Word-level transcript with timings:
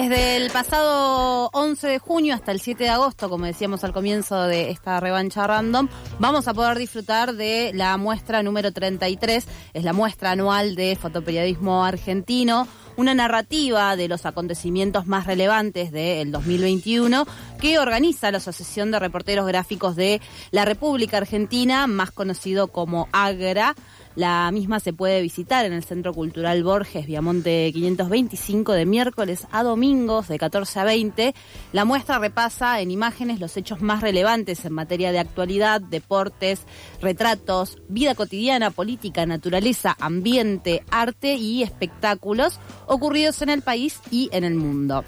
Desde 0.00 0.38
el 0.38 0.50
pasado 0.50 1.50
11 1.52 1.86
de 1.86 1.98
junio 1.98 2.34
hasta 2.34 2.52
el 2.52 2.60
7 2.62 2.84
de 2.84 2.88
agosto, 2.88 3.28
como 3.28 3.44
decíamos 3.44 3.84
al 3.84 3.92
comienzo 3.92 4.44
de 4.44 4.70
esta 4.70 4.98
revancha 4.98 5.46
random, 5.46 5.88
vamos 6.18 6.48
a 6.48 6.54
poder 6.54 6.78
disfrutar 6.78 7.34
de 7.34 7.72
la 7.74 7.98
muestra 7.98 8.42
número 8.42 8.72
33, 8.72 9.46
es 9.74 9.84
la 9.84 9.92
muestra 9.92 10.30
anual 10.30 10.74
de 10.74 10.96
fotoperiodismo 10.96 11.84
argentino, 11.84 12.66
una 12.96 13.12
narrativa 13.12 13.94
de 13.94 14.08
los 14.08 14.24
acontecimientos 14.24 15.06
más 15.06 15.26
relevantes 15.26 15.92
del 15.92 16.32
2021 16.32 17.26
que 17.60 17.78
organiza 17.78 18.30
la 18.30 18.38
Asociación 18.38 18.90
de 18.90 19.00
Reporteros 19.00 19.46
Gráficos 19.46 19.96
de 19.96 20.22
la 20.50 20.64
República 20.64 21.18
Argentina, 21.18 21.86
más 21.86 22.10
conocido 22.10 22.68
como 22.68 23.10
AGRA. 23.12 23.74
La 24.20 24.50
misma 24.50 24.80
se 24.80 24.92
puede 24.92 25.22
visitar 25.22 25.64
en 25.64 25.72
el 25.72 25.82
Centro 25.82 26.12
Cultural 26.12 26.62
Borges, 26.62 27.06
Viamonte 27.06 27.70
525, 27.72 28.74
de 28.74 28.84
miércoles 28.84 29.46
a 29.50 29.62
domingos, 29.62 30.28
de 30.28 30.38
14 30.38 30.78
a 30.78 30.84
20. 30.84 31.34
La 31.72 31.86
muestra 31.86 32.18
repasa 32.18 32.82
en 32.82 32.90
imágenes 32.90 33.40
los 33.40 33.56
hechos 33.56 33.80
más 33.80 34.02
relevantes 34.02 34.62
en 34.66 34.74
materia 34.74 35.10
de 35.10 35.20
actualidad, 35.20 35.80
deportes, 35.80 36.66
retratos, 37.00 37.78
vida 37.88 38.14
cotidiana, 38.14 38.70
política, 38.70 39.24
naturaleza, 39.24 39.96
ambiente, 39.98 40.82
arte 40.90 41.36
y 41.36 41.62
espectáculos 41.62 42.60
ocurridos 42.88 43.40
en 43.40 43.48
el 43.48 43.62
país 43.62 44.00
y 44.10 44.28
en 44.32 44.44
el 44.44 44.54
mundo. 44.54 45.02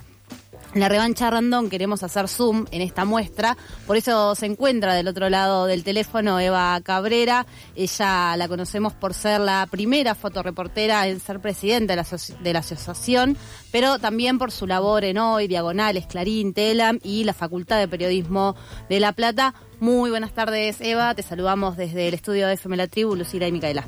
La 0.74 0.88
revancha 0.88 1.30
random 1.30 1.68
queremos 1.68 2.02
hacer 2.02 2.28
zoom 2.28 2.64
en 2.70 2.80
esta 2.80 3.04
muestra, 3.04 3.58
por 3.86 3.98
eso 3.98 4.34
se 4.34 4.46
encuentra 4.46 4.94
del 4.94 5.06
otro 5.06 5.28
lado 5.28 5.66
del 5.66 5.84
teléfono 5.84 6.40
Eva 6.40 6.80
Cabrera. 6.82 7.44
Ella 7.76 8.34
la 8.38 8.48
conocemos 8.48 8.94
por 8.94 9.12
ser 9.12 9.40
la 9.40 9.68
primera 9.70 10.14
fotoreportera 10.14 11.06
en 11.08 11.20
ser 11.20 11.40
presidenta 11.40 11.94
de 11.94 11.96
la, 12.02 12.06
de 12.40 12.52
la 12.54 12.60
asociación, 12.60 13.36
pero 13.70 13.98
también 13.98 14.38
por 14.38 14.50
su 14.50 14.66
labor 14.66 15.04
en 15.04 15.18
Hoy, 15.18 15.46
Diagonales, 15.46 16.06
Clarín, 16.06 16.54
Telam 16.54 17.00
y 17.02 17.24
la 17.24 17.34
Facultad 17.34 17.78
de 17.78 17.88
Periodismo 17.88 18.56
de 18.88 18.98
La 18.98 19.12
Plata. 19.12 19.52
Muy 19.78 20.08
buenas 20.08 20.32
tardes, 20.32 20.80
Eva. 20.80 21.14
Te 21.14 21.22
saludamos 21.22 21.76
desde 21.76 22.08
el 22.08 22.14
estudio 22.14 22.46
de 22.46 22.54
FM 22.54 22.78
La 22.78 22.86
Tribu, 22.86 23.14
Lucila 23.14 23.46
y 23.46 23.52
Micaela. 23.52 23.84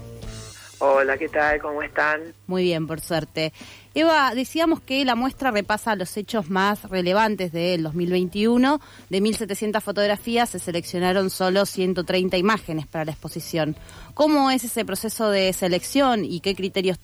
Hola, 0.80 1.16
¿qué 1.16 1.30
tal? 1.30 1.62
¿Cómo 1.62 1.82
están? 1.82 2.20
Muy 2.46 2.64
bien, 2.64 2.86
por 2.86 3.00
suerte. 3.00 3.54
Eva, 3.96 4.32
decíamos 4.34 4.80
que 4.80 5.04
la 5.04 5.14
muestra 5.14 5.52
repasa 5.52 5.94
los 5.94 6.16
hechos 6.16 6.50
más 6.50 6.90
relevantes 6.90 7.52
del 7.52 7.84
2021. 7.84 8.80
De 9.08 9.20
1.700 9.20 9.80
fotografías 9.80 10.50
se 10.50 10.58
seleccionaron 10.58 11.30
solo 11.30 11.64
130 11.64 12.36
imágenes 12.36 12.88
para 12.88 13.04
la 13.04 13.12
exposición. 13.12 13.76
¿Cómo 14.14 14.50
es 14.50 14.64
ese 14.64 14.84
proceso 14.84 15.30
de 15.30 15.52
selección 15.52 16.24
y 16.24 16.40
qué 16.40 16.56
criterios 16.56 16.98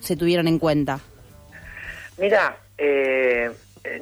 se 0.00 0.16
tuvieron 0.16 0.46
en 0.46 0.58
cuenta? 0.58 1.00
Mira, 2.18 2.58
eh, 2.76 3.50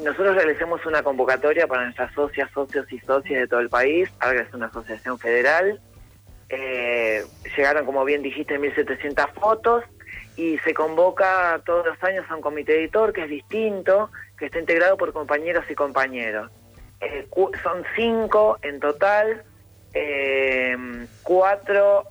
nosotros 0.03 0.35
realizamos 0.35 0.85
una 0.85 1.01
convocatoria 1.05 1.69
para 1.69 1.85
nuestras 1.85 2.13
socias, 2.13 2.51
socios 2.53 2.93
y 2.93 2.99
socias 2.99 3.43
de 3.43 3.47
todo 3.47 3.61
el 3.61 3.69
país. 3.69 4.11
Ahora 4.19 4.43
es 4.43 4.53
una 4.53 4.67
asociación 4.67 5.17
federal 5.17 5.81
eh, 6.55 7.25
llegaron, 7.57 7.87
como 7.87 8.05
bien 8.05 8.21
dijiste, 8.21 8.61
1.700 8.61 9.33
fotos 9.33 9.85
y 10.37 10.59
se 10.59 10.75
convoca 10.75 11.59
todos 11.65 11.87
los 11.87 12.03
años 12.03 12.27
a 12.29 12.37
un 12.37 12.43
comité 12.43 12.79
editor 12.79 13.15
que 13.15 13.23
es 13.23 13.31
distinto, 13.31 14.11
que 14.39 14.47
está 14.47 14.61
integrado 14.61 14.99
por 14.99 15.15
compañeros 15.15 15.65
y 15.71 15.75
compañeros. 15.75 16.53
Eh, 17.01 17.27
son 17.63 17.85
cinco 17.97 18.59
en 18.61 18.81
total, 18.81 19.45
eh, 19.95 20.77
cuatro 21.23 22.07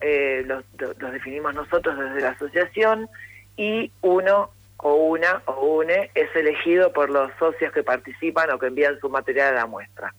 los, 0.46 0.64
los, 0.80 1.12
definimos 1.12 1.54
nosotros 1.54 1.98
desde 1.98 2.22
la 2.22 2.30
asociación 2.30 3.08
y 3.56 3.92
uno 4.02 4.50
o 4.78 4.96
una 4.96 5.44
o 5.46 5.78
une 5.78 6.10
es 6.16 6.36
elegido 6.36 6.92
por 6.92 7.12
los 7.12 7.32
socios 7.38 7.72
que 7.72 7.84
participan 7.84 8.50
o 8.50 8.58
que 8.58 8.68
envían 8.68 9.00
su 9.00 9.08
material 9.08 9.50
a 9.50 9.60
la 9.60 9.66
muestra. 9.68 10.16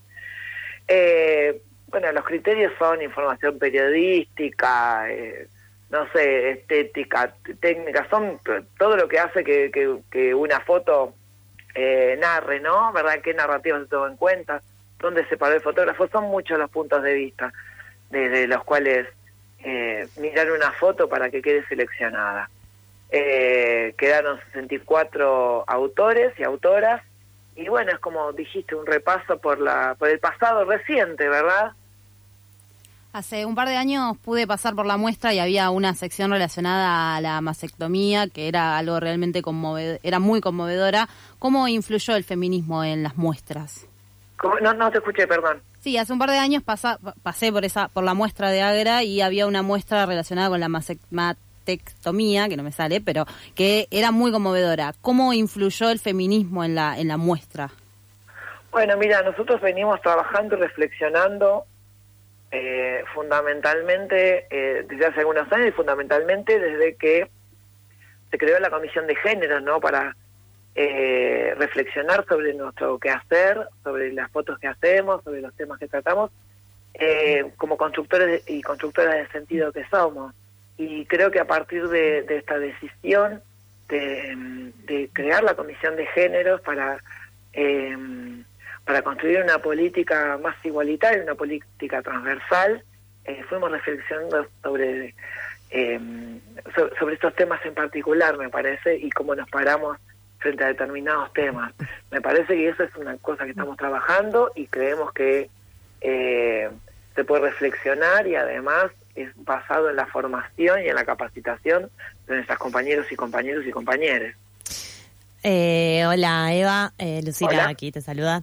Bueno, 1.92 2.10
los 2.10 2.24
criterios 2.24 2.72
son 2.78 3.02
información 3.02 3.58
periodística, 3.58 5.10
eh, 5.10 5.46
no 5.90 6.10
sé, 6.10 6.52
estética, 6.52 7.34
técnica, 7.60 8.06
son 8.08 8.40
todo 8.78 8.96
lo 8.96 9.06
que 9.06 9.18
hace 9.18 9.44
que, 9.44 10.00
que, 10.10 10.34
una 10.34 10.60
foto 10.60 11.14
eh, 11.74 12.16
narre, 12.18 12.60
¿no? 12.60 12.90
¿Verdad? 12.94 13.20
¿Qué 13.22 13.34
narrativa 13.34 13.78
se 13.78 13.86
toma 13.86 14.08
en 14.08 14.16
cuenta? 14.16 14.62
¿Dónde 14.98 15.26
se 15.26 15.36
paró 15.36 15.54
el 15.54 15.60
fotógrafo? 15.60 16.08
Son 16.08 16.24
muchos 16.24 16.58
los 16.58 16.70
puntos 16.70 17.02
de 17.02 17.12
vista 17.12 17.52
desde 18.08 18.46
los 18.46 18.64
cuales 18.64 19.06
eh, 19.62 20.08
mirar 20.16 20.50
una 20.50 20.72
foto 20.72 21.10
para 21.10 21.28
que 21.28 21.42
quede 21.42 21.62
seleccionada. 21.66 22.48
Eh, 23.10 23.94
quedaron 23.98 24.40
64 24.54 25.64
autores 25.66 26.32
y 26.38 26.42
autoras 26.42 27.02
y 27.54 27.68
bueno, 27.68 27.92
es 27.92 27.98
como 27.98 28.32
dijiste, 28.32 28.74
un 28.74 28.86
repaso 28.86 29.38
por, 29.38 29.60
la, 29.60 29.94
por 29.98 30.08
el 30.08 30.18
pasado 30.18 30.64
reciente, 30.64 31.28
¿verdad? 31.28 31.72
Hace 33.14 33.44
un 33.44 33.54
par 33.54 33.68
de 33.68 33.76
años 33.76 34.16
pude 34.24 34.46
pasar 34.46 34.74
por 34.74 34.86
la 34.86 34.96
muestra 34.96 35.34
y 35.34 35.38
había 35.38 35.68
una 35.68 35.92
sección 35.94 36.30
relacionada 36.30 37.14
a 37.14 37.20
la 37.20 37.42
mastectomía 37.42 38.26
que 38.26 38.48
era 38.48 38.78
algo 38.78 39.00
realmente 39.00 39.42
conmovedor, 39.42 40.00
era 40.02 40.18
muy 40.18 40.40
conmovedora. 40.40 41.10
¿Cómo 41.38 41.68
influyó 41.68 42.16
el 42.16 42.24
feminismo 42.24 42.82
en 42.84 43.02
las 43.02 43.18
muestras? 43.18 43.86
No, 44.62 44.72
no 44.72 44.90
te 44.90 44.96
escuché, 44.96 45.26
perdón. 45.26 45.60
Sí, 45.80 45.98
hace 45.98 46.14
un 46.14 46.18
par 46.18 46.30
de 46.30 46.38
años 46.38 46.62
pasé 46.62 47.52
por 47.52 47.66
esa 47.66 47.88
por 47.88 48.02
la 48.02 48.14
muestra 48.14 48.48
de 48.48 48.62
Agra 48.62 49.02
y 49.02 49.20
había 49.20 49.46
una 49.46 49.60
muestra 49.60 50.06
relacionada 50.06 50.48
con 50.48 50.60
la 50.60 50.70
mastectomía, 51.10 52.48
que 52.48 52.56
no 52.56 52.62
me 52.62 52.72
sale, 52.72 53.02
pero 53.02 53.26
que 53.54 53.88
era 53.90 54.10
muy 54.10 54.32
conmovedora. 54.32 54.94
¿Cómo 55.02 55.34
influyó 55.34 55.90
el 55.90 55.98
feminismo 55.98 56.64
en 56.64 56.74
la 56.76 56.98
en 56.98 57.08
la 57.08 57.18
muestra? 57.18 57.72
Bueno, 58.70 58.96
mira, 58.96 59.20
nosotros 59.22 59.60
venimos 59.60 60.00
trabajando 60.00 60.56
y 60.56 60.60
reflexionando 60.60 61.66
eh, 62.54 63.02
fundamentalmente 63.14 64.46
eh, 64.50 64.84
desde 64.86 65.06
hace 65.06 65.20
algunos 65.20 65.50
años 65.50 65.68
y 65.68 65.72
fundamentalmente 65.72 66.60
desde 66.60 66.96
que 66.96 67.30
se 68.30 68.36
creó 68.36 68.60
la 68.60 68.68
comisión 68.68 69.06
de 69.06 69.16
género, 69.16 69.58
¿no? 69.60 69.80
Para 69.80 70.14
eh, 70.74 71.54
reflexionar 71.56 72.26
sobre 72.28 72.52
nuestro 72.52 72.98
quehacer, 72.98 73.68
sobre 73.82 74.12
las 74.12 74.30
fotos 74.30 74.58
que 74.58 74.66
hacemos, 74.66 75.24
sobre 75.24 75.40
los 75.40 75.54
temas 75.54 75.78
que 75.78 75.88
tratamos, 75.88 76.30
como 77.56 77.78
constructores 77.78 78.42
y 78.46 78.60
constructoras 78.60 79.14
de 79.14 79.28
sentido 79.28 79.72
que 79.72 79.86
somos. 79.86 80.34
Y 80.76 81.06
creo 81.06 81.30
que 81.30 81.40
a 81.40 81.46
partir 81.46 81.88
de, 81.88 82.26
esta 82.28 82.58
decisión 82.58 83.42
de, 83.88 84.72
de, 84.84 85.08
crear 85.14 85.42
la 85.42 85.54
comisión 85.54 85.96
de 85.96 86.04
géneros 86.08 86.60
para 86.60 87.02
para 88.84 89.02
construir 89.02 89.42
una 89.42 89.58
política 89.58 90.38
más 90.42 90.56
igualitaria, 90.64 91.22
una 91.22 91.34
política 91.34 92.02
transversal, 92.02 92.82
eh, 93.24 93.42
fuimos 93.48 93.70
reflexionando 93.70 94.46
sobre, 94.62 95.14
eh, 95.70 96.00
sobre 96.98 97.14
estos 97.14 97.34
temas 97.36 97.64
en 97.64 97.74
particular, 97.74 98.36
me 98.36 98.48
parece, 98.48 98.96
y 98.96 99.10
cómo 99.10 99.34
nos 99.34 99.48
paramos 99.48 99.98
frente 100.38 100.64
a 100.64 100.68
determinados 100.68 101.32
temas. 101.32 101.72
Me 102.10 102.20
parece 102.20 102.54
que 102.54 102.68
eso 102.68 102.82
es 102.82 102.94
una 102.96 103.16
cosa 103.18 103.44
que 103.44 103.50
estamos 103.50 103.76
trabajando 103.76 104.50
y 104.56 104.66
creemos 104.66 105.12
que 105.12 105.48
eh, 106.00 106.68
se 107.14 107.24
puede 107.24 107.42
reflexionar 107.42 108.26
y 108.26 108.34
además 108.34 108.86
es 109.14 109.30
basado 109.36 109.88
en 109.88 109.96
la 109.96 110.06
formación 110.06 110.82
y 110.82 110.88
en 110.88 110.96
la 110.96 111.04
capacitación 111.04 111.90
de 112.26 112.34
nuestras 112.34 112.58
compañeros 112.58 113.06
y 113.12 113.14
compañeros 113.14 113.64
y 113.64 113.70
compañeras. 113.70 114.34
hola 115.44 116.52
Eva, 116.52 116.92
Lucila 117.22 117.68
aquí 117.68 117.92
te 117.92 118.00
saluda. 118.00 118.42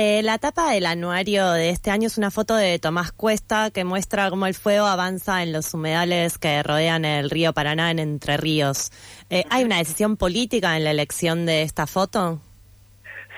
Eh, 0.00 0.22
la 0.22 0.38
tapa 0.38 0.70
del 0.70 0.86
anuario 0.86 1.50
de 1.50 1.70
este 1.70 1.90
año 1.90 2.06
es 2.06 2.18
una 2.18 2.30
foto 2.30 2.54
de 2.54 2.78
Tomás 2.78 3.10
Cuesta 3.10 3.72
que 3.72 3.82
muestra 3.82 4.30
cómo 4.30 4.46
el 4.46 4.54
fuego 4.54 4.86
avanza 4.86 5.42
en 5.42 5.52
los 5.52 5.74
humedales 5.74 6.38
que 6.38 6.62
rodean 6.62 7.04
el 7.04 7.28
río 7.30 7.52
Paraná 7.52 7.90
en 7.90 7.98
Entre 7.98 8.36
Ríos. 8.36 8.92
Eh, 9.28 9.42
¿Hay 9.50 9.64
una 9.64 9.78
decisión 9.78 10.16
política 10.16 10.76
en 10.76 10.84
la 10.84 10.92
elección 10.92 11.46
de 11.46 11.62
esta 11.62 11.88
foto? 11.88 12.40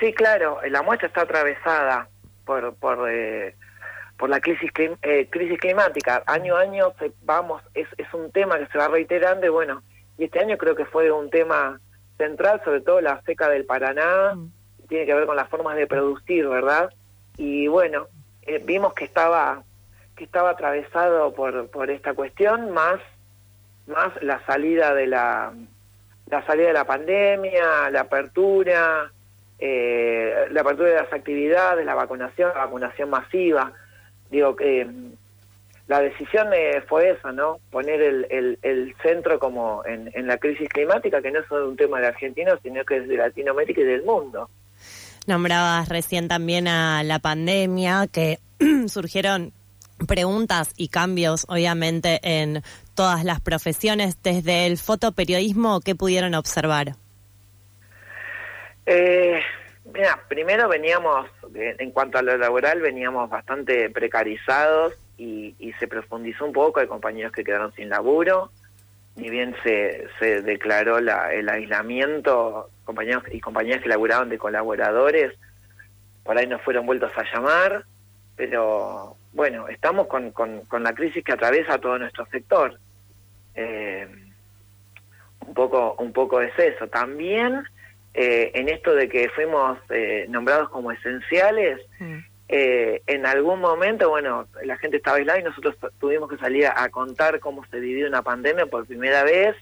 Sí, 0.00 0.12
claro. 0.12 0.58
La 0.68 0.82
muestra 0.82 1.08
está 1.08 1.22
atravesada 1.22 2.10
por, 2.44 2.74
por, 2.74 3.10
eh, 3.10 3.54
por 4.18 4.28
la 4.28 4.38
crisis, 4.40 4.70
crisis 4.70 5.58
climática. 5.58 6.22
Año 6.26 6.56
a 6.58 6.60
año 6.60 6.92
vamos, 7.22 7.62
es, 7.72 7.88
es 7.96 8.12
un 8.12 8.30
tema 8.32 8.58
que 8.58 8.66
se 8.66 8.76
va 8.76 8.88
reiterando 8.88 9.46
y 9.46 9.48
bueno, 9.48 9.82
y 10.18 10.24
este 10.24 10.40
año 10.40 10.58
creo 10.58 10.76
que 10.76 10.84
fue 10.84 11.10
un 11.10 11.30
tema 11.30 11.80
central, 12.18 12.60
sobre 12.62 12.82
todo 12.82 13.00
la 13.00 13.22
seca 13.22 13.48
del 13.48 13.64
Paraná. 13.64 14.34
Mm 14.34 14.59
tiene 14.90 15.06
que 15.06 15.14
ver 15.14 15.24
con 15.24 15.36
las 15.36 15.48
formas 15.48 15.76
de 15.76 15.86
producir, 15.86 16.46
¿verdad? 16.46 16.92
Y 17.38 17.68
bueno, 17.68 18.08
eh, 18.42 18.60
vimos 18.62 18.92
que 18.92 19.04
estaba 19.06 19.62
que 20.16 20.24
estaba 20.24 20.50
atravesado 20.50 21.32
por, 21.32 21.68
por 21.70 21.90
esta 21.90 22.12
cuestión, 22.12 22.72
más, 22.72 23.00
más 23.86 24.22
la 24.22 24.44
salida 24.44 24.92
de 24.94 25.06
la 25.06 25.54
la 26.26 26.44
salida 26.44 26.68
de 26.68 26.74
la 26.74 26.84
pandemia, 26.84 27.90
la 27.90 28.02
apertura, 28.02 29.10
eh, 29.58 30.46
la 30.50 30.60
apertura 30.60 30.90
de 30.90 30.96
las 30.96 31.12
actividades, 31.12 31.86
la 31.86 31.94
vacunación, 31.94 32.50
la 32.54 32.66
vacunación 32.66 33.10
masiva. 33.10 33.72
Digo 34.30 34.54
que 34.54 34.84
mm, 34.84 35.12
la 35.88 36.00
decisión 36.00 36.48
eh, 36.52 36.82
fue 36.86 37.10
esa, 37.10 37.32
¿no? 37.32 37.58
Poner 37.70 38.00
el, 38.00 38.58
el, 38.62 38.94
centro 39.02 39.38
como 39.38 39.84
en, 39.84 40.10
en, 40.14 40.26
la 40.26 40.38
crisis 40.38 40.68
climática, 40.68 41.20
que 41.20 41.32
no 41.32 41.40
es 41.40 41.46
solo 41.46 41.68
un 41.68 41.76
tema 41.76 42.00
de 42.00 42.08
Argentina, 42.08 42.56
sino 42.62 42.84
que 42.84 42.98
es 42.98 43.08
de 43.08 43.16
Latinoamérica 43.16 43.80
y 43.80 43.84
del 43.84 44.04
mundo. 44.04 44.48
Nombrabas 45.26 45.88
recién 45.88 46.28
también 46.28 46.68
a 46.68 47.02
la 47.02 47.18
pandemia, 47.18 48.06
que 48.10 48.38
surgieron 48.88 49.52
preguntas 50.06 50.72
y 50.76 50.88
cambios, 50.88 51.44
obviamente, 51.48 52.20
en 52.22 52.62
todas 52.94 53.24
las 53.24 53.40
profesiones. 53.40 54.22
Desde 54.22 54.66
el 54.66 54.78
fotoperiodismo, 54.78 55.80
¿qué 55.80 55.94
pudieron 55.94 56.34
observar? 56.34 56.94
Eh, 58.86 59.40
mira, 59.92 60.20
primero 60.28 60.68
veníamos, 60.68 61.26
en 61.54 61.90
cuanto 61.92 62.18
a 62.18 62.22
lo 62.22 62.36
laboral, 62.36 62.80
veníamos 62.80 63.28
bastante 63.30 63.90
precarizados 63.90 64.94
y, 65.16 65.54
se 65.78 65.86
profundizó 65.86 66.44
un 66.44 66.52
poco. 66.52 66.80
Hay 66.80 66.86
compañeros 66.86 67.32
que 67.32 67.44
quedaron 67.44 67.72
sin 67.74 67.88
laburo. 67.88 68.50
Ni 69.16 69.28
bien 69.28 69.54
se, 69.62 70.06
se 70.18 70.42
declaró 70.42 70.98
el 70.98 71.48
aislamiento, 71.48 72.70
compañeros 72.90 73.22
y 73.30 73.40
compañeras 73.40 73.82
que 73.82 73.88
laburaban 73.88 74.28
de 74.28 74.36
colaboradores, 74.36 75.32
por 76.24 76.36
ahí 76.36 76.48
nos 76.48 76.60
fueron 76.62 76.86
vueltos 76.86 77.12
a 77.16 77.24
llamar, 77.32 77.84
pero 78.34 79.16
bueno, 79.32 79.68
estamos 79.68 80.08
con, 80.08 80.32
con, 80.32 80.82
la 80.82 80.92
crisis 80.92 81.22
que 81.22 81.32
atraviesa 81.32 81.78
todo 81.78 81.98
nuestro 81.98 82.26
sector. 82.26 82.80
Eh, 83.54 84.08
un 85.46 85.54
poco 85.54 85.94
un 85.98 86.12
poco 86.12 86.40
es 86.40 86.52
eso. 86.58 86.88
También 86.88 87.62
eh, 88.12 88.50
en 88.54 88.68
esto 88.68 88.92
de 88.92 89.08
que 89.08 89.28
fuimos 89.28 89.78
eh, 89.90 90.26
nombrados 90.28 90.68
como 90.70 90.90
esenciales, 90.90 91.80
mm. 92.00 92.18
en 92.48 93.26
algún 93.26 93.60
momento, 93.60 94.10
bueno, 94.10 94.48
la 94.64 94.76
gente 94.78 94.96
estaba 94.96 95.18
aislada 95.18 95.38
y 95.38 95.44
nosotros 95.44 95.76
tuvimos 96.00 96.28
que 96.28 96.38
salir 96.38 96.66
a, 96.66 96.88
contar 96.88 97.38
cómo 97.38 97.64
se 97.66 97.78
vivió 97.78 98.08
una 98.08 98.22
pandemia 98.22 98.66
por 98.66 98.84
primera 98.84 99.22
vez. 99.22 99.54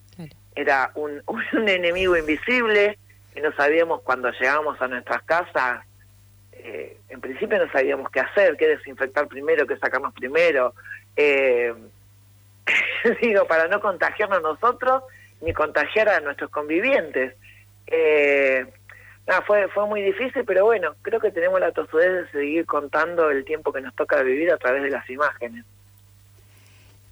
Era 0.54 0.92
un, 0.94 1.22
un 1.52 1.68
enemigo 1.68 2.16
invisible 2.16 2.98
que 3.34 3.40
no 3.40 3.52
sabíamos 3.52 4.02
cuando 4.02 4.30
llegábamos 4.30 4.80
a 4.80 4.88
nuestras 4.88 5.22
casas 5.22 5.84
eh, 6.58 6.98
en 7.08 7.20
principio 7.20 7.58
no 7.58 7.70
sabíamos 7.70 8.10
qué 8.10 8.20
hacer, 8.20 8.56
qué 8.56 8.68
desinfectar 8.68 9.26
primero, 9.28 9.66
qué 9.66 9.76
sacarnos 9.78 10.12
primero. 10.12 10.74
Eh, 11.16 11.72
digo, 13.22 13.46
para 13.46 13.68
no 13.68 13.80
contagiarnos 13.80 14.42
nosotros 14.42 15.02
ni 15.40 15.52
contagiar 15.52 16.08
a 16.08 16.20
nuestros 16.20 16.50
convivientes. 16.50 17.34
Eh, 17.86 18.66
fue, 19.46 19.68
fue 19.68 19.86
muy 19.86 20.02
difícil, 20.02 20.44
pero 20.44 20.64
bueno, 20.64 20.94
creo 21.02 21.20
que 21.20 21.30
tenemos 21.30 21.60
la 21.60 21.72
tosudez 21.72 22.10
de 22.10 22.30
seguir 22.32 22.66
contando 22.66 23.30
el 23.30 23.44
tiempo 23.44 23.72
que 23.72 23.80
nos 23.80 23.94
toca 23.94 24.22
vivir 24.22 24.50
a 24.50 24.56
través 24.56 24.82
de 24.82 24.90
las 24.90 25.08
imágenes. 25.08 25.64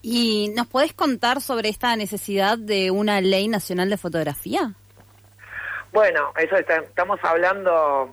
¿Y 0.03 0.49
nos 0.57 0.67
podés 0.67 0.93
contar 0.93 1.41
sobre 1.41 1.69
esta 1.69 1.95
necesidad 1.97 2.59
de 2.59 2.91
una 2.91 3.21
ley 3.21 3.49
nacional 3.49 3.91
de 3.91 3.97
fotografía? 3.97 4.73
Bueno, 5.93 6.33
eso 6.39 6.57
estamos 6.57 7.21
hablando 7.23 8.11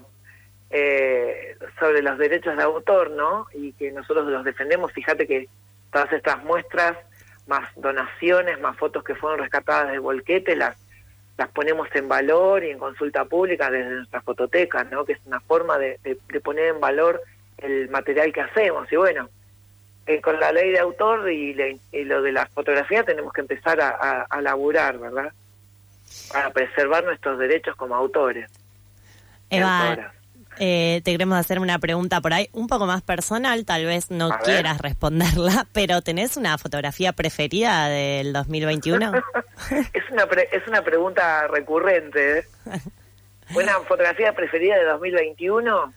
eh, 0.69 1.55
sobre 1.79 2.01
los 2.01 2.17
derechos 2.17 2.57
de 2.57 2.63
autor, 2.63 3.11
¿no? 3.11 3.47
Y 3.53 3.73
que 3.73 3.91
nosotros 3.91 4.25
los 4.27 4.43
defendemos. 4.43 4.91
Fíjate 4.91 5.27
que 5.27 5.47
todas 5.91 6.11
estas 6.11 6.43
muestras, 6.43 6.97
más 7.45 7.69
donaciones, 7.75 8.59
más 8.59 8.77
fotos 8.77 9.03
que 9.03 9.15
fueron 9.15 9.39
rescatadas 9.39 9.91
de 9.91 9.99
Volquete, 9.99 10.55
las, 10.55 10.75
las 11.37 11.49
ponemos 11.49 11.87
en 11.93 12.07
valor 12.07 12.63
y 12.63 12.71
en 12.71 12.79
consulta 12.79 13.25
pública 13.25 13.69
desde 13.69 13.91
nuestras 13.91 14.23
fototecas, 14.23 14.89
¿no? 14.89 15.05
Que 15.05 15.13
es 15.13 15.19
una 15.25 15.41
forma 15.41 15.77
de, 15.77 15.99
poner 16.43 16.69
en 16.69 16.79
valor 16.79 17.21
el 17.57 17.89
material 17.89 18.33
que 18.33 18.41
hacemos. 18.41 18.91
Y 18.91 18.95
bueno, 18.95 19.29
eh, 20.07 20.21
con 20.21 20.39
la 20.39 20.51
ley 20.51 20.71
de 20.71 20.79
autor 20.79 21.29
y, 21.31 21.53
lo 21.91 22.21
de 22.21 22.31
la 22.31 22.47
fotografía 22.47 23.03
tenemos 23.03 23.31
que 23.31 23.41
empezar 23.41 23.79
a, 23.81 24.23
a 24.23 24.41
laburar, 24.41 24.97
¿verdad? 24.97 25.31
Para 26.31 26.51
preservar 26.51 27.03
nuestros 27.03 27.37
derechos 27.37 27.75
como 27.75 27.95
autores. 27.95 28.49
Eva, 29.49 30.13
eh, 30.59 31.01
te 31.03 31.11
queremos 31.11 31.37
hacer 31.37 31.59
una 31.59 31.79
pregunta 31.79 32.21
por 32.21 32.33
ahí, 32.33 32.49
un 32.53 32.67
poco 32.67 32.85
más 32.85 33.01
personal, 33.01 33.65
tal 33.65 33.85
vez 33.85 34.11
no 34.11 34.29
quieras 34.43 34.79
responderla, 34.79 35.65
pero 35.73 36.01
¿tenés 36.01 36.37
una 36.37 36.57
fotografía 36.57 37.13
preferida 37.13 37.87
del 37.87 38.33
2021? 38.33 39.11
es, 39.93 40.03
una 40.11 40.23
es 40.51 40.67
una 40.67 40.83
pregunta 40.83 41.47
recurrente. 41.47 42.39
¿eh? 42.39 42.45
¿Una 43.55 43.79
fotografía 43.81 44.33
preferida 44.33 44.77
de 44.77 44.85
2021? 44.85 45.93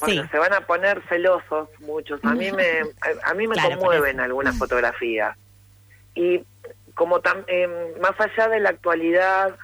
Bueno, 0.00 0.28
se 0.30 0.38
van 0.38 0.54
a 0.54 0.60
poner 0.62 1.02
celosos 1.08 1.68
muchos. 1.80 2.20
A 2.24 2.34
mí 2.34 2.50
me, 2.52 2.80
a, 3.22 3.34
mí 3.34 3.46
me 3.46 3.54
conmueven 3.56 4.18
algunas 4.18 4.56
fotografías. 4.56 5.36
Y 6.14 6.42
como 7.00 7.20
tan, 7.20 7.44
eh, 7.46 7.66
más 7.98 8.12
allá 8.20 8.46
de 8.48 8.60
la 8.60 8.68
actualidad 8.68 9.56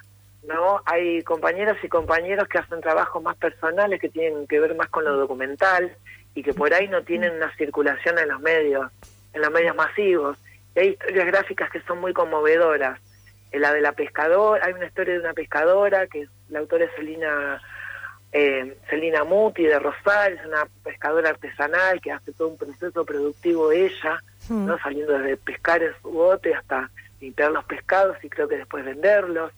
¿no? 0.47 0.81
Hay 0.85 1.21
compañeras 1.21 1.77
y 1.83 1.87
compañeros 1.87 2.47
que 2.47 2.57
hacen 2.57 2.81
trabajos 2.81 3.21
más 3.21 3.35
personales, 3.37 4.01
que 4.01 4.09
tienen 4.09 4.47
que 4.47 4.59
ver 4.59 4.73
más 4.73 4.89
con 4.89 5.03
lo 5.03 5.15
documental 5.15 5.95
y 6.33 6.41
que 6.41 6.55
por 6.55 6.73
ahí 6.73 6.87
no 6.87 7.03
tienen 7.03 7.35
una 7.35 7.55
circulación 7.55 8.17
en 8.17 8.29
los 8.29 8.39
medios, 8.39 8.91
en 9.33 9.41
los 9.41 9.51
medios 9.51 9.75
masivos. 9.75 10.35
Y 10.75 10.79
hay 10.79 10.87
historias 10.89 11.27
gráficas 11.27 11.69
que 11.69 11.81
son 11.81 11.99
muy 11.99 12.11
conmovedoras. 12.11 12.99
En 13.51 13.61
la 13.61 13.71
de 13.71 13.81
la 13.81 13.91
pescadora, 13.91 14.65
hay 14.65 14.73
una 14.73 14.87
historia 14.87 15.13
de 15.13 15.19
una 15.19 15.33
pescadora 15.33 16.07
que 16.07 16.27
la 16.49 16.57
autora 16.57 16.85
es 16.85 16.91
Celina, 16.95 17.61
eh, 18.31 18.77
Celina 18.89 19.25
Muti 19.25 19.61
de 19.63 19.77
Rosal, 19.77 20.33
es 20.33 20.45
una 20.47 20.67
pescadora 20.83 21.29
artesanal 21.29 22.01
que 22.01 22.11
hace 22.11 22.31
todo 22.33 22.47
un 22.47 22.57
proceso 22.57 23.05
productivo 23.05 23.71
ella, 23.71 24.23
¿no? 24.49 24.75
Hmm. 24.75 24.79
saliendo 24.81 25.13
desde 25.19 25.37
pescar 25.37 25.83
en 25.83 25.93
su 26.01 26.09
bote 26.09 26.55
hasta 26.55 26.89
limpiar 27.19 27.51
los 27.51 27.65
pescados 27.65 28.17
y 28.23 28.29
creo 28.29 28.47
que 28.47 28.57
después 28.57 28.85
venderlos 28.85 29.51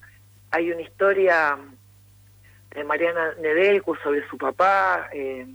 hay 0.51 0.71
una 0.71 0.81
historia 0.81 1.57
de 2.71 2.83
Mariana 2.83 3.33
Nedelcu 3.39 3.95
sobre 3.97 4.27
su 4.29 4.38
papá, 4.38 5.09
eh, 5.11 5.45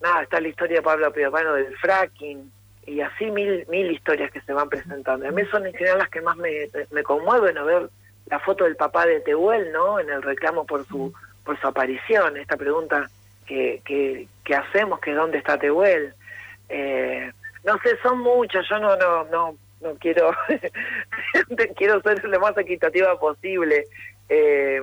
nada, 0.00 0.22
está 0.22 0.40
la 0.40 0.48
historia 0.48 0.76
de 0.76 0.82
Pablo 0.82 1.12
Piopano 1.12 1.54
del 1.54 1.76
fracking, 1.78 2.50
y 2.86 3.00
así 3.00 3.30
mil, 3.30 3.66
mil 3.68 3.90
historias 3.90 4.30
que 4.30 4.40
se 4.42 4.52
van 4.52 4.68
presentando. 4.68 5.26
A 5.26 5.32
mí 5.32 5.42
son 5.50 5.66
en 5.66 5.72
general 5.72 5.98
las 5.98 6.10
que 6.10 6.20
más 6.20 6.36
me, 6.36 6.68
me 6.90 7.02
conmueven 7.02 7.56
a 7.56 7.62
ver 7.62 7.88
la 8.26 8.38
foto 8.40 8.64
del 8.64 8.76
papá 8.76 9.06
de 9.06 9.20
Tehuel, 9.20 9.72
¿no? 9.72 9.98
En 10.00 10.10
el 10.10 10.22
reclamo 10.22 10.66
por 10.66 10.86
su 10.86 11.12
por 11.44 11.60
su 11.60 11.66
aparición, 11.66 12.38
esta 12.38 12.56
pregunta 12.56 13.10
que, 13.46 13.82
que, 13.84 14.26
que 14.44 14.54
hacemos, 14.54 14.98
que 15.00 15.12
dónde 15.12 15.38
está 15.38 15.58
Tehuel. 15.58 16.14
Eh, 16.70 17.30
no 17.64 17.78
sé, 17.78 17.98
son 18.02 18.20
muchas, 18.20 18.66
yo 18.68 18.78
no, 18.78 18.96
no, 18.96 19.24
no, 19.24 19.56
no 19.80 19.94
quiero, 19.96 20.30
quiero 21.76 22.00
ser 22.02 22.24
lo 22.24 22.40
más 22.40 22.56
equitativa 22.56 23.18
posible. 23.18 23.84
Eh, 24.28 24.80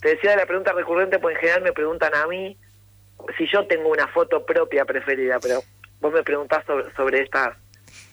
te 0.00 0.08
decía 0.08 0.36
la 0.36 0.46
pregunta 0.46 0.72
recurrente, 0.72 1.18
pues 1.18 1.34
en 1.34 1.40
general 1.40 1.62
me 1.62 1.72
preguntan 1.72 2.14
a 2.14 2.26
mí 2.26 2.56
si 3.38 3.46
yo 3.46 3.66
tengo 3.66 3.88
una 3.88 4.06
foto 4.08 4.44
propia 4.44 4.84
preferida, 4.84 5.38
pero 5.40 5.60
vos 6.00 6.12
me 6.12 6.22
preguntás 6.22 6.64
sobre, 6.66 6.92
sobre 6.94 7.22
estas 7.22 7.56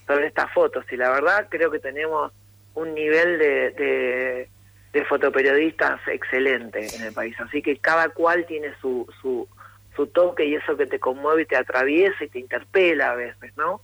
sobre 0.08 0.28
estas 0.28 0.52
fotos 0.54 0.86
y 0.92 0.98
la 0.98 1.10
verdad 1.10 1.48
creo 1.50 1.72
que 1.72 1.80
tenemos 1.80 2.32
un 2.74 2.94
nivel 2.94 3.38
de, 3.38 4.48
de, 4.92 5.06
fotoperiodistas 5.06 6.00
excelente 6.08 6.88
en 6.96 7.04
el 7.04 7.14
país, 7.14 7.36
así 7.40 7.62
que 7.62 7.78
cada 7.78 8.10
cual 8.10 8.46
tiene 8.46 8.74
su, 8.80 9.08
su, 9.22 9.48
su 9.96 10.08
toque 10.08 10.46
y 10.46 10.56
eso 10.56 10.78
que 10.78 10.86
te 10.86 11.00
conmueve 11.00 11.44
y 11.44 11.46
te 11.46 11.58
atraviesa 11.58 12.24
y 12.24 12.30
te 12.30 12.40
interpela 12.40 13.12
a 13.12 13.16
veces, 13.16 13.56
¿no? 13.58 13.82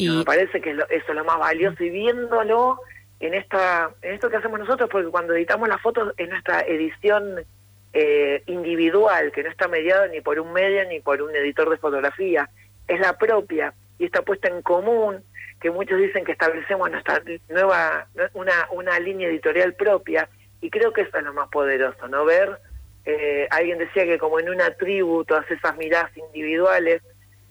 Y 0.00 0.08
me 0.08 0.24
parece 0.24 0.60
que 0.60 0.70
eso 0.70 0.84
es 0.88 1.14
lo 1.14 1.24
más 1.24 1.38
valioso 1.38 1.82
y 1.84 1.90
viéndolo 1.90 2.80
en 3.20 3.34
esta 3.34 3.90
en 4.02 4.14
esto 4.14 4.30
que 4.30 4.36
hacemos 4.36 4.58
nosotros, 4.58 4.88
porque 4.90 5.10
cuando 5.10 5.34
editamos 5.34 5.68
las 5.68 5.80
fotos 5.80 6.14
es 6.16 6.28
nuestra 6.28 6.62
edición 6.62 7.44
eh, 7.92 8.42
individual, 8.46 9.30
que 9.32 9.42
no 9.42 9.50
está 9.50 9.68
mediada 9.68 10.08
ni 10.08 10.20
por 10.20 10.40
un 10.40 10.52
medio 10.52 10.84
ni 10.88 11.00
por 11.00 11.20
un 11.20 11.34
editor 11.34 11.68
de 11.68 11.76
fotografía, 11.76 12.48
es 12.88 13.00
la 13.00 13.18
propia 13.18 13.74
y 13.98 14.06
está 14.06 14.22
puesta 14.22 14.48
en 14.48 14.62
común, 14.62 15.22
que 15.60 15.70
muchos 15.70 15.98
dicen 15.98 16.24
que 16.24 16.32
establecemos 16.32 16.90
nuestra 16.90 17.22
nueva, 17.50 18.06
una, 18.32 18.68
una 18.70 18.98
línea 18.98 19.28
editorial 19.28 19.74
propia, 19.74 20.28
y 20.62 20.70
creo 20.70 20.92
que 20.92 21.02
eso 21.02 21.18
es 21.18 21.22
lo 21.22 21.34
más 21.34 21.48
poderoso, 21.48 22.08
¿no? 22.08 22.24
Ver, 22.24 22.58
eh, 23.04 23.46
alguien 23.50 23.78
decía 23.78 24.04
que 24.04 24.18
como 24.18 24.40
en 24.40 24.48
una 24.48 24.70
tribu 24.74 25.24
todas 25.24 25.50
esas 25.50 25.76
miradas 25.76 26.16
individuales 26.16 27.02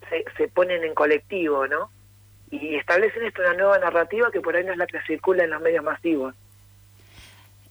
se, 0.09 0.25
se 0.37 0.47
ponen 0.47 0.83
en 0.83 0.95
colectivo, 0.95 1.67
¿no? 1.67 1.91
Y 2.51 2.75
establecen 2.75 3.23
esto 3.23 3.41
una 3.41 3.53
nueva 3.53 3.79
narrativa 3.79 4.31
que 4.31 4.41
por 4.41 4.55
ahí 4.55 4.63
no 4.63 4.71
es 4.71 4.77
la 4.77 4.87
que 4.87 5.01
circula 5.01 5.43
en 5.43 5.51
los 5.51 5.61
medios 5.61 5.83
masivos. 5.83 6.35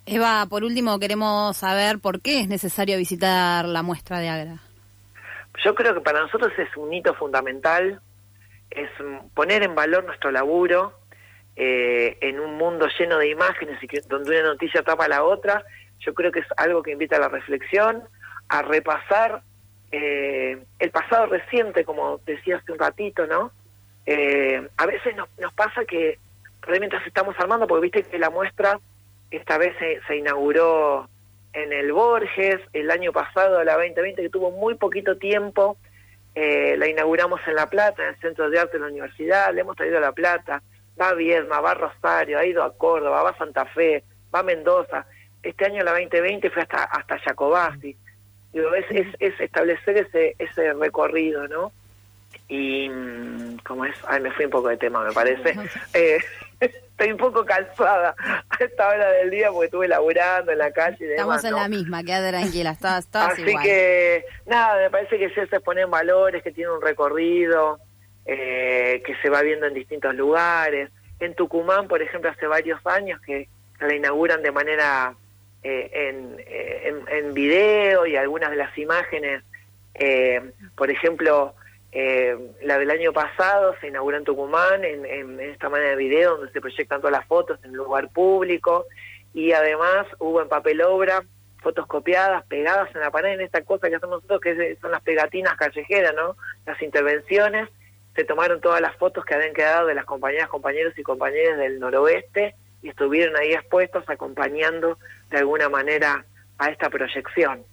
Eva, 0.07 0.47
por 0.49 0.65
último 0.65 0.99
queremos 0.99 1.57
saber 1.57 1.99
por 1.99 2.21
qué 2.23 2.41
es 2.41 2.49
necesario 2.49 2.97
visitar 2.97 3.67
la 3.67 3.83
muestra 3.83 4.21
de 4.21 4.29
Agra. 4.29 4.57
Yo 5.65 5.75
creo 5.75 5.95
que 5.95 6.01
para 6.01 6.21
nosotros 6.21 6.53
es 6.57 6.75
un 6.77 6.93
hito 6.93 7.15
fundamental, 7.15 8.01
es 8.71 8.89
poner 9.35 9.63
en 9.63 9.75
valor 9.75 10.05
nuestro 10.05 10.31
laburo, 10.31 10.95
eh, 11.57 12.17
en 12.21 12.39
un 12.39 12.57
mundo 12.57 12.87
lleno 12.99 13.19
de 13.19 13.31
imágenes 13.31 13.83
y 13.83 13.89
que, 13.89 14.01
donde 14.03 14.39
una 14.39 14.51
noticia 14.51 14.83
tapa 14.83 15.09
la 15.09 15.25
otra, 15.25 15.65
yo 15.99 16.15
creo 16.15 16.31
que 16.31 16.41
es 16.41 16.47
algo 16.57 16.83
que 16.83 16.93
invita 16.93 17.17
a 17.17 17.21
la 17.21 17.29
reflexión, 17.29 18.05
a 18.49 18.63
repasar 18.63 19.43
eh, 19.91 20.65
el 20.79 20.91
pasado 20.91 21.27
reciente, 21.27 21.85
como 21.85 22.19
decía 22.25 22.59
hace 22.59 22.73
un 22.73 22.79
ratito, 22.79 23.27
¿no? 23.27 23.53
Eh, 24.11 24.67
a 24.79 24.87
veces 24.87 25.15
nos, 25.17 25.29
nos 25.39 25.53
pasa 25.53 25.85
que, 25.85 26.19
mientras 26.67 27.07
estamos 27.07 27.39
armando, 27.39 27.67
porque 27.67 27.83
viste 27.83 28.03
que 28.05 28.19
la 28.19 28.31
muestra 28.31 28.81
esta 29.31 29.59
vez 29.59 29.77
se, 30.07 30.17
inauguró 30.17 31.11
en 31.53 31.75
el 31.75 31.93
Borges, 31.93 32.59
el 32.73 32.91
año 32.91 33.13
pasado, 33.13 33.63
la 33.65 33.75
2020, 33.75 34.23
que 34.23 34.31
tuvo 34.31 34.51
muy 34.51 34.77
poquito 34.77 35.19
tiempo, 35.19 35.77
eh, 36.35 36.77
la 36.79 36.89
inauguramos 36.89 37.39
en 37.47 37.57
La 37.57 37.67
Plata, 37.67 38.03
en 38.03 38.15
el 38.15 38.21
Centro 38.21 38.49
de 38.49 38.59
Arte 38.59 38.79
de 38.79 38.85
la 38.85 38.91
Universidad, 38.91 39.53
le 39.53 39.61
hemos 39.61 39.77
traído 39.77 39.99
a 39.99 40.01
La 40.01 40.13
Plata, 40.13 40.63
va 40.99 41.11
a 41.11 41.15
Viedma, 41.15 41.61
va 41.61 41.73
a 41.73 41.75
Rosario, 41.75 42.39
ha 42.39 42.47
ido 42.47 42.63
a 42.63 42.75
Córdoba, 42.79 43.23
va 43.23 43.31
a 43.31 43.37
Santa 43.37 43.67
Fe, 43.67 44.05
va 44.35 44.39
a 44.39 44.43
Mendoza. 44.43 45.05
Este 45.43 45.67
año, 45.67 45.85
la 45.85 45.91
2020, 45.91 46.49
fue 46.49 46.63
hasta 46.63 46.85
hasta 46.85 47.19
Jacobasi. 47.19 47.95
Digo, 48.55 48.75
es, 48.75 48.87
es, 48.89 49.07
es 49.19 49.39
establecer 49.39 49.99
ese, 49.99 50.35
ese 50.39 50.73
recorrido, 50.73 51.47
¿no? 51.47 51.73
Y, 52.49 52.89
mm, 52.89 53.59
como 53.59 53.85
es? 53.85 53.95
Ay, 54.07 54.21
me 54.21 54.31
fui 54.33 54.47
un 54.47 54.51
poco 54.51 54.69
de 54.69 54.77
tema, 54.77 55.05
me 55.05 55.13
parece. 55.13 55.55
Eh, 55.95 56.19
estoy 56.61 57.13
un 57.13 57.19
poco 57.19 57.45
cansada 57.45 58.15
a 58.49 58.65
esta 58.65 58.89
hora 58.89 59.11
del 59.13 59.31
día 59.31 59.51
porque 59.53 59.67
estuve 59.67 59.89
laburando 59.89 60.53
en 60.53 60.59
la 60.59 60.73
calle 60.73 60.97
y 61.01 61.05
demás, 61.05 61.21
Estamos 61.21 61.45
en 61.45 61.51
¿no? 61.51 61.57
la 61.59 61.69
misma, 61.69 62.03
queda 62.03 62.29
tranquila, 62.29 62.71
estás, 62.71 63.05
estás 63.05 63.33
Así 63.33 63.43
igual. 63.43 63.63
que, 63.63 64.25
nada, 64.47 64.83
me 64.83 64.91
parece 64.91 65.19
que 65.19 65.31
se 65.31 65.47
se 65.47 65.61
ponen 65.61 65.91
valores, 65.91 66.43
que 66.43 66.53
tiene 66.53 66.71
un 66.71 66.83
recorrido, 66.83 67.79
eh, 68.27 69.03
que 69.07 69.15
se 69.23 69.31
va 69.31 69.43
viendo 69.43 69.67
en 69.67 69.75
distintos 69.75 70.15
lugares. 70.15 70.91
En 71.21 71.35
Tucumán, 71.35 71.89
por 71.89 72.03
ejemplo, 72.03 72.31
hace 72.31 72.47
varios 72.47 72.85
años 72.87 73.21
que 73.21 73.49
la 73.81 73.95
inauguran 73.95 74.43
de 74.43 74.53
manera 74.53 75.15
eh, 75.63 75.91
en, 75.93 76.37
eh, 76.39 76.89
en, 76.89 77.09
en 77.09 77.35
video 77.35 78.07
y 78.07 78.17
algunas 78.17 78.51
de 78.51 78.57
las 78.57 78.77
imágenes, 78.79 79.43
eh, 79.95 80.53
por 80.77 80.91
ejemplo, 80.91 81.55
eh, 81.91 82.37
la 82.63 82.79
del 82.79 82.91
año 82.91 83.13
pasado 83.13 83.75
se 83.81 83.89
inauguró 83.89 84.19
en 84.19 84.25
Tucumán 84.25 84.85
en, 84.85 85.41
esta 85.41 85.69
manera 85.69 85.91
de 85.91 85.97
video 85.97 86.37
donde 86.37 86.53
se 86.53 86.61
proyectan 86.61 87.01
todas 87.01 87.17
las 87.17 87.27
fotos 87.27 87.59
en 87.65 87.73
lugar 87.73 88.11
público 88.11 88.87
y 89.33 89.53
además 89.53 90.07
hubo 90.19 90.43
en 90.43 90.49
papel 90.49 90.83
obra 90.83 91.23
fotos 91.63 91.87
copiadas, 91.87 92.45
pegadas 92.47 92.95
en 92.95 93.01
la 93.01 93.11
pared, 93.11 93.33
en 93.33 93.41
esta 93.41 93.63
cosa 93.63 93.89
que 93.89 93.97
hacemos 93.97 94.23
nosotros 94.23 94.41
que 94.41 94.77
son 94.81 94.93
las 94.93 95.03
pegatinas 95.03 95.57
callejeras, 95.57 96.15
¿no? 96.15 96.37
Las 96.67 96.81
intervenciones, 96.83 97.69
se 98.15 98.25
tomaron 98.25 98.61
todas 98.61 98.81
las 98.81 98.97
fotos 98.97 99.25
que 99.25 99.35
habían 99.35 99.55
quedado 99.55 99.87
de 99.87 99.95
las 99.95 100.05
compañeras, 100.05 100.49
compañeros 100.49 100.93
y 100.97 101.03
compañeras 101.03 101.59
del 101.59 101.79
noroeste 101.79 102.55
y 102.83 102.89
estuvieron 102.91 103.37
ahí 103.37 103.53
expuestos 103.53 104.05
acompañando 104.09 104.99
de 105.31 105.39
alguna 105.39 105.69
manera 105.69 106.25
a 106.59 106.71
esta 106.71 106.91
proyección. 106.91 107.65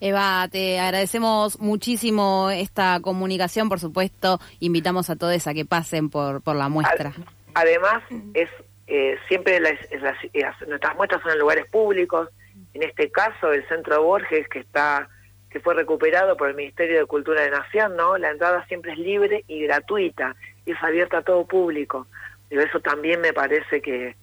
Eva, 0.00 0.48
te 0.50 0.78
agradecemos 0.80 1.60
muchísimo 1.60 2.50
esta 2.50 3.00
comunicación, 3.00 3.68
por 3.68 3.80
supuesto, 3.80 4.40
invitamos 4.60 5.10
a 5.10 5.16
todos 5.16 5.46
a 5.46 5.54
que 5.54 5.64
pasen 5.64 6.08
por, 6.10 6.42
por 6.42 6.56
la 6.56 6.68
muestra. 6.68 7.10
Ad- 7.10 7.22
Además, 7.54 8.02
es 8.34 8.48
eh, 8.86 9.16
siempre 9.28 9.60
las, 9.60 9.74
las- 10.00 10.24
eh, 10.32 10.42
nuestras 10.68 10.96
muestras 10.96 11.20
son 11.22 11.32
en 11.32 11.38
lugares 11.38 11.66
públicos. 11.66 12.28
En 12.74 12.82
este 12.82 13.10
caso, 13.10 13.52
el 13.52 13.66
Centro 13.68 14.02
Borges, 14.02 14.48
que 14.48 14.60
está 14.60 15.08
que 15.50 15.58
fue 15.58 15.74
recuperado 15.74 16.36
por 16.36 16.48
el 16.48 16.54
Ministerio 16.54 17.00
de 17.00 17.06
Cultura 17.06 17.42
de 17.42 17.50
Nación, 17.50 17.96
¿no? 17.96 18.16
La 18.16 18.30
entrada 18.30 18.64
siempre 18.68 18.92
es 18.92 18.98
libre 18.98 19.44
y 19.48 19.64
gratuita 19.64 20.36
y 20.64 20.70
es 20.70 20.78
abierta 20.80 21.18
a 21.18 21.22
todo 21.22 21.44
público. 21.44 22.06
Digo, 22.48 22.62
eso 22.62 22.78
también 22.78 23.20
me 23.20 23.32
parece 23.32 23.82
que, 23.82 24.14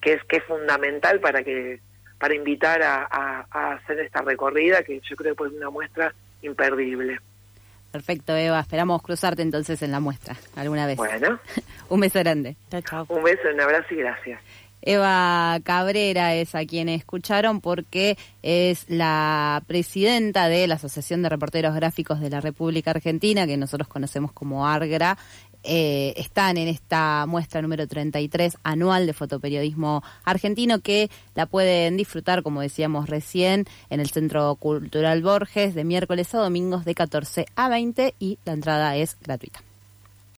que 0.00 0.14
es 0.14 0.24
que 0.24 0.38
es 0.38 0.44
fundamental 0.44 1.20
para 1.20 1.42
que 1.44 1.80
para 2.20 2.34
invitar 2.34 2.80
a, 2.82 3.02
a- 3.10 3.46
a 3.50 3.72
hacer 3.72 3.98
esta 3.98 4.20
recorrida 4.22 4.84
que 4.84 5.00
yo 5.00 5.16
creo 5.16 5.34
que 5.34 5.44
es 5.46 5.52
una 5.52 5.70
muestra 5.70 6.14
imperdible. 6.42 7.18
Perfecto, 7.90 8.36
Eva, 8.36 8.60
esperamos 8.60 9.02
cruzarte 9.02 9.42
entonces 9.42 9.82
en 9.82 9.90
la 9.90 9.98
muestra 9.98 10.36
alguna 10.54 10.86
vez. 10.86 10.96
Bueno, 10.96 11.40
Un 11.88 11.98
beso 12.00 12.20
grande. 12.20 12.54
Chao, 12.70 12.82
chao. 12.82 13.06
un 13.08 13.24
beso, 13.24 13.42
un 13.52 13.60
abrazo 13.60 13.92
y 13.94 13.96
gracias. 13.96 14.40
Eva 14.82 15.58
Cabrera 15.62 16.34
es 16.34 16.54
a 16.54 16.64
quien 16.64 16.88
escucharon 16.88 17.60
porque 17.60 18.16
es 18.42 18.88
la 18.88 19.62
presidenta 19.66 20.48
de 20.48 20.66
la 20.66 20.76
Asociación 20.76 21.20
de 21.22 21.28
Reporteros 21.28 21.74
Gráficos 21.74 22.18
de 22.20 22.30
la 22.30 22.40
República 22.40 22.92
Argentina, 22.92 23.46
que 23.46 23.58
nosotros 23.58 23.88
conocemos 23.88 24.32
como 24.32 24.66
ARGRA. 24.66 25.18
Eh, 25.62 26.14
están 26.16 26.56
en 26.56 26.68
esta 26.68 27.26
muestra 27.26 27.60
número 27.60 27.86
33 27.86 28.56
anual 28.62 29.06
de 29.06 29.12
fotoperiodismo 29.12 30.02
argentino 30.24 30.80
que 30.80 31.10
la 31.34 31.46
pueden 31.46 31.96
disfrutar, 31.96 32.42
como 32.42 32.60
decíamos 32.60 33.08
recién, 33.08 33.66
en 33.90 34.00
el 34.00 34.10
Centro 34.10 34.54
Cultural 34.56 35.22
Borges 35.22 35.74
de 35.74 35.84
miércoles 35.84 36.34
a 36.34 36.38
domingos 36.38 36.84
de 36.84 36.94
14 36.94 37.46
a 37.56 37.68
20 37.68 38.14
y 38.18 38.38
la 38.44 38.52
entrada 38.52 38.96
es 38.96 39.18
gratuita. 39.20 39.62